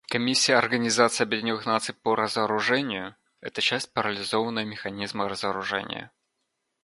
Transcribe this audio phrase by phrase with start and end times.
[0.09, 6.09] Комиссия Организации Объединенных Наций по разоружению— это часть парализованного механизма разоружения.